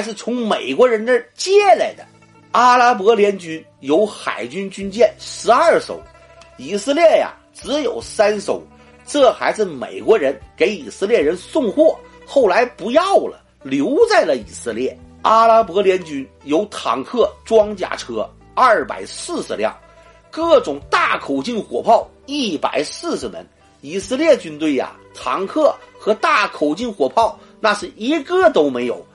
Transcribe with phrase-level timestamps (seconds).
[0.00, 2.02] 还是从美国人那借来的。
[2.52, 6.00] 阿拉伯联军有海军军舰十二艘，
[6.56, 8.62] 以色列呀只有三艘，
[9.06, 14.98] 这还是美国人给以色列人送货，后来不要了，留在了以色列。
[15.20, 19.76] 阿拉伯联军有坦克、装甲车二百四十辆，
[20.30, 23.46] 各种大口径火炮一百四十门。
[23.82, 29.06] 以色列军队呀，坦克和大口径火炮那是一个都没有。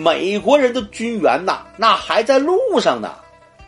[0.00, 3.16] 美国人的军援呐，那还在路上呢。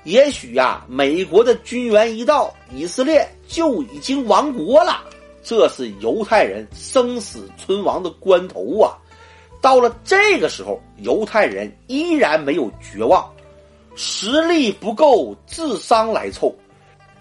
[0.04, 5.02] 也许呀，美国的军援一到，以色列就已经亡国了。
[5.42, 8.96] 这是犹太人生死存亡的关头啊！
[9.60, 13.28] 到了这个时候，犹太人依然没有绝望，
[13.96, 16.54] 实力不够，智商来凑，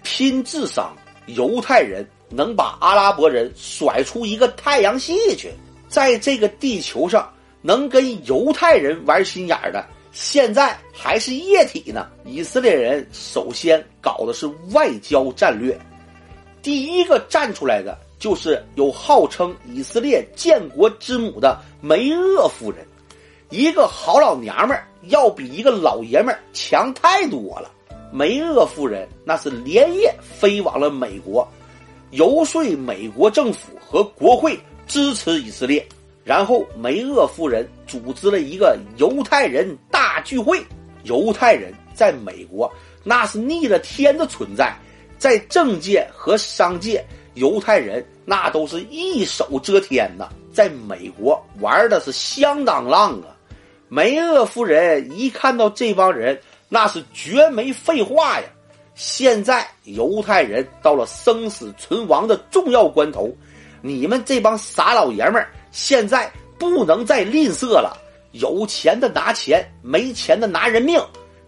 [0.04, 0.96] 拼智商。
[1.26, 5.52] 犹太人能把阿拉伯人甩出一个太阳系去，
[5.88, 7.28] 在这个地球上
[7.62, 12.08] 能跟犹太人玩心眼的，现在还是液体呢。
[12.26, 15.80] 以色列人首先搞的是外交战略，
[16.62, 17.98] 第一个站出来的。
[18.20, 22.86] 就是有号称以色列建国之母的梅厄夫人，
[23.50, 27.72] 一个好老娘们儿要比一个老爷们儿强太多了。
[28.12, 31.48] 梅厄夫人那是连夜飞往了美国，
[32.12, 35.88] 游说美国政府和国会支持以色列。
[36.30, 40.64] 然后梅厄夫人组织了一个犹太人大聚会。
[41.02, 42.72] 犹太人在美国
[43.04, 44.72] 那是逆了天的存在，
[45.18, 47.04] 在政界和商界。
[47.34, 53.34] 犹太人那都是一手遮天呐，在美国玩的是相当浪啊。
[53.88, 58.46] 梅厄夫人一看到这帮人，那是绝没废话呀。
[58.94, 63.36] 现在犹太人到了生死存亡的重要关头，
[63.82, 67.98] 你们这帮傻老爷们儿现在不能再吝啬了。
[68.32, 71.02] 有钱的拿钱，没钱的拿人命。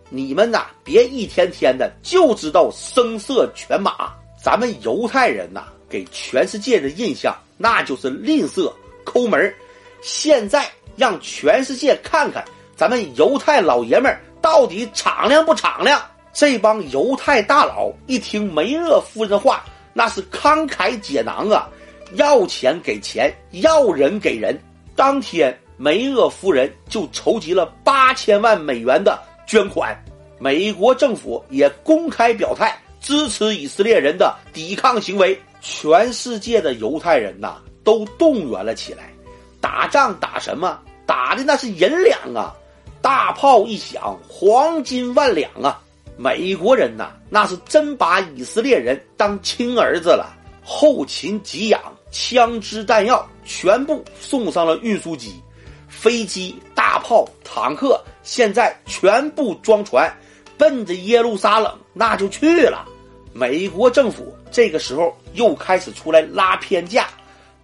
[0.09, 4.13] 你们呐，别一天天的就知道声色犬马。
[4.43, 5.65] 咱们犹太人呐。
[5.89, 8.71] 给全世界的印象，那就是吝啬、
[9.03, 9.53] 抠门
[10.01, 12.45] 现在让全世界看看，
[12.77, 16.01] 咱们犹太老爷们儿到底敞亮不敞亮？
[16.31, 21.67] 这帮犹太大佬一听梅厄夫人话，那是慷慨解囊啊，
[22.15, 24.57] 要钱给钱，要人给人。
[24.95, 29.97] 当天，梅厄夫人就筹集了八千万美元的捐款，
[30.39, 35.39] 美国政府也公开表态支持以色列人的抵抗行为。
[35.61, 39.11] 全世界的犹太人呐，都动员了起来。
[39.59, 40.79] 打仗打什么？
[41.05, 42.55] 打的那是银两啊！
[42.99, 45.79] 大炮一响，黄金万两啊！
[46.17, 50.35] 美国人呐，那是真把以色列人当亲儿子了。
[50.63, 51.79] 后勤给养、
[52.11, 55.41] 枪支弹药全部送上了运输机，
[55.87, 60.13] 飞机、大炮、坦克，现在全部装船，
[60.57, 62.85] 奔着耶路撒冷那就去了。
[63.33, 67.07] 美国政府这个时候又开始出来拉偏架，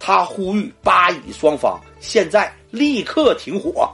[0.00, 3.88] 他呼吁巴以双方现在立刻停火。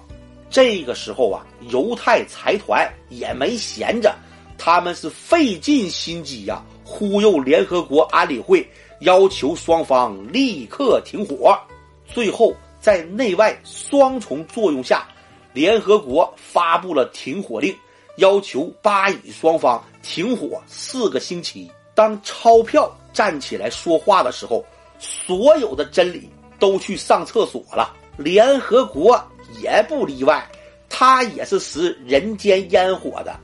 [0.48, 4.14] 这个时候啊，犹太财团也没闲着，
[4.56, 8.64] 他们是费尽心机呀，忽悠联合国安理会，
[9.00, 11.58] 要求双方立刻停火。
[12.06, 15.08] 最后在内外双重作用下，
[15.52, 17.74] 联合国发布了停火令。
[18.18, 21.68] 要求巴以双方停火四个星期。
[21.96, 24.64] 当钞票站起来说话的时候，
[24.98, 26.28] 所有的真理
[26.58, 27.92] 都去上厕所了。
[28.16, 29.20] 联合国
[29.60, 30.48] 也不例外，
[30.88, 33.34] 他也是食人间烟火的。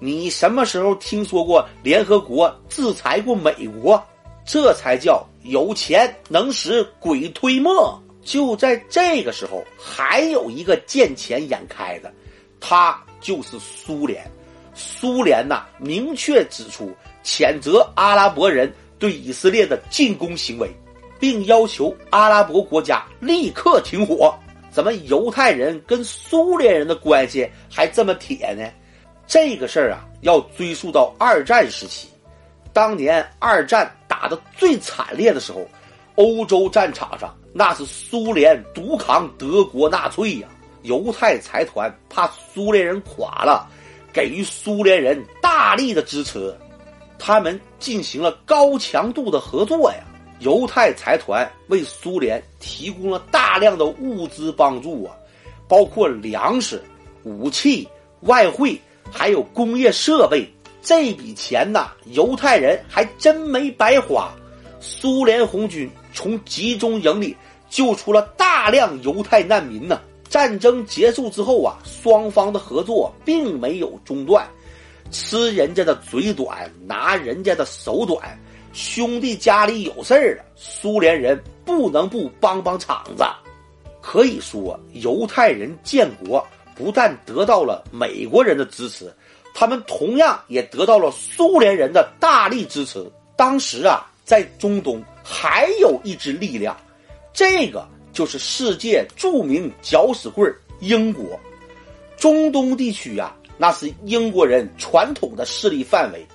[0.00, 4.02] 你什么时候听说过联合国制裁过美国？
[4.46, 8.00] 这才叫有钱能使鬼推磨。
[8.22, 12.10] 就在这个时候，还有一个见钱眼开的，
[12.60, 12.98] 他。
[13.18, 14.30] 就是苏联，
[14.72, 20.70] 苏联呐，明确指出谴责阿拉伯人对以色列的进攻行为，
[21.18, 24.32] 并要求阿拉伯国家立刻停火。
[24.70, 28.64] 怎么犹太人跟苏联人的关系还这么铁呢？
[29.26, 32.08] 这个事儿啊，要追溯到二战时期。
[32.72, 33.90] 当年二战
[34.26, 35.64] 打的最惨烈的时候，
[36.16, 40.48] 欧洲战场上那是苏联独扛德国纳粹呀。
[40.82, 43.70] 犹太财团怕苏联人垮了，
[44.12, 46.52] 给予苏联人大力的支持，
[47.20, 49.98] 他们进行了高强度的合作呀。
[50.40, 55.14] 犹太财团为苏联提供了大量的物资帮助啊，
[55.68, 56.82] 包括粮食、
[57.22, 57.88] 武器、
[58.22, 58.76] 外汇，
[59.08, 60.44] 还有工业设备。
[60.86, 64.30] 这笔钱呐，犹太人还真没白花。
[64.78, 67.36] 苏联红军从集中营里
[67.68, 70.00] 救出了大量犹太难民呢。
[70.28, 74.46] 战争结束之后啊，双方的合作并没有中断。
[75.10, 78.38] 吃人家的嘴短，拿人家的手短，
[78.72, 83.24] 兄弟家里有事儿了，苏联人不能不帮帮场子。
[84.00, 86.46] 可以说，犹太人建国
[86.76, 89.12] 不但得到了美国人的支持，
[89.58, 93.10] 他们同样也得到了苏联人的大力支持。
[93.36, 96.76] 当时啊，在中东还有一支力量，
[97.32, 101.40] 这个就是世界著名搅屎棍——英国。
[102.18, 103.34] 中东地区呀。
[103.58, 106.26] 那是英国人传统的势力范围。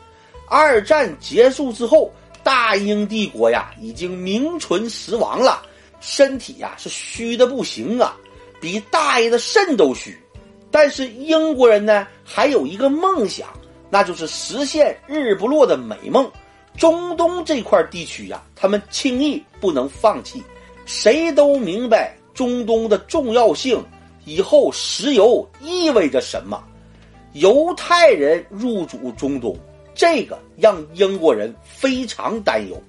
[0.50, 2.12] 二战结束之后，
[2.44, 5.62] 大英帝国呀已经名存实亡了，
[6.00, 8.18] 身体呀是虚的不行啊，
[8.60, 10.18] 比大爷的肾都虚。
[10.72, 13.50] 但是英国人呢还有一个梦想，
[13.90, 16.32] 那就是实现日不落的美梦。
[16.78, 20.42] 中东这块地区呀，他们轻易不能放弃。
[20.86, 23.84] 谁都明白中东的重要性，
[24.24, 26.64] 以后石油意味着什么。
[27.34, 29.58] 犹太人入主中东，
[29.94, 32.82] 这个让英国人非常担忧。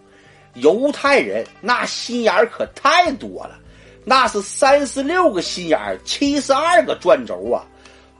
[0.54, 3.58] 犹太人那心眼儿可太多了，
[4.04, 7.66] 那是三十六个心眼儿，七十二个转轴啊！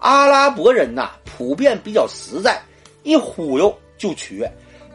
[0.02, 2.60] 阿拉伯人呐，普遍比较实在，
[3.04, 4.50] 一忽悠就瘸。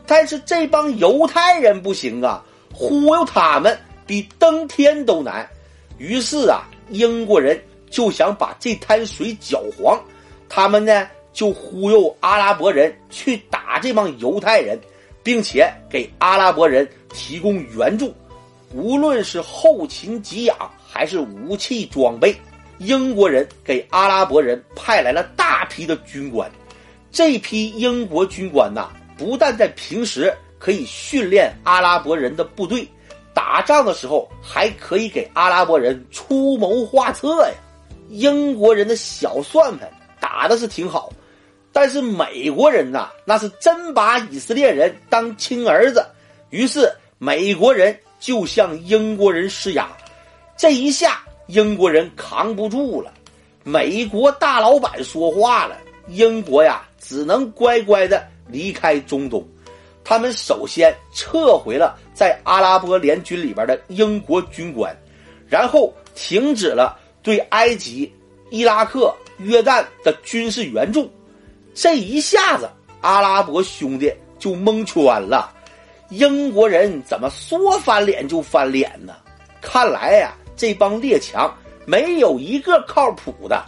[0.06, 2.44] 但是这帮犹太人不行啊，
[2.74, 5.50] 忽悠他们比登天都难。
[5.98, 7.58] 于是啊，英国人
[7.90, 10.00] 就想把这滩水搅黄，
[10.48, 11.08] 他们呢？
[11.34, 14.80] 就忽悠阿拉伯人去打这帮犹太人，
[15.22, 18.12] 并且给阿拉伯人提供援助，
[18.74, 22.36] 无论是后勤给养还是武器装备，
[22.80, 26.50] 英国人给阿拉伯人派来了大批的军官。
[27.12, 32.88] 这批英国军官呐，不但在平时可以训练阿拉伯人的部队，
[33.34, 37.54] 打仗的时候还可以给阿拉伯人出谋划策呀。
[38.10, 39.90] 英国人的小算盘
[40.20, 41.12] 打的是挺好。
[41.74, 46.04] 但是美国人呐，那是真把以色列人当亲儿子，
[46.50, 49.88] 于是美国人就向英国人施压，
[50.56, 53.14] 这一下英国人扛不住了，
[53.64, 55.78] 美国大老板说话了，
[56.08, 59.46] 英国呀只能乖乖的离开中东，
[60.04, 64.96] 他们首先撤回了在阿拉伯联军里边的英国军官，
[65.48, 68.12] 然后停止了对埃及、
[68.50, 71.12] 伊拉克、约旦的军事援助。
[71.74, 72.70] 这一下子，
[73.02, 75.54] 阿拉伯兄弟就蒙圈了。
[76.10, 79.16] 英国人怎么说翻脸就翻脸呢？
[79.62, 81.56] 看来呀，这帮列强
[81.86, 83.64] 没有一个靠谱的。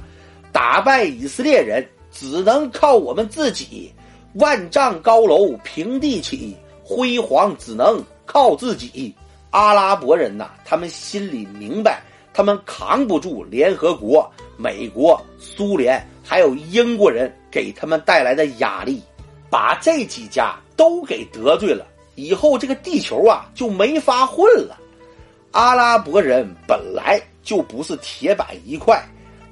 [0.52, 3.94] 打败以色列人只能靠我们自己。
[4.34, 9.14] 万丈高楼平地起，辉煌只能靠自己。
[9.52, 12.02] 阿拉伯人呐，他们心里明白，
[12.34, 16.04] 他们扛不住联合国、美国、苏联。
[16.24, 19.02] 还有英国人给他们带来的压力，
[19.50, 24.78] 把这几家都给得罪了，以后这个地球啊就没法混了。
[25.52, 29.04] 阿拉伯人本来就不是铁板一块，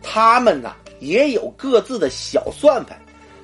[0.01, 2.97] 他们呐也有各自的小算盘，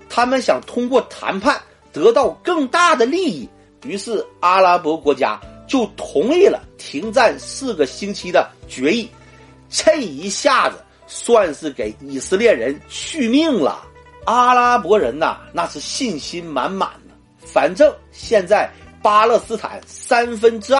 [0.10, 1.62] 他们想通过谈判
[1.92, 3.50] 得到更大的利益，
[3.86, 9.10] 于是阿拉伯国家就同意了停战四个星期的决议，
[9.70, 10.78] 这一下子。
[11.06, 13.86] 算是给以色列人续命了。
[14.24, 17.14] 阿拉伯人呐，那是信心满满的。
[17.46, 20.72] 反正现在巴勒斯坦三分之二。